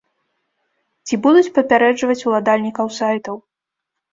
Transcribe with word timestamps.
Ці 1.05 1.19
будуць 1.27 1.53
папярэджваць 1.57 2.17
уладальнікаў 2.31 2.87
сайтаў? 2.99 3.35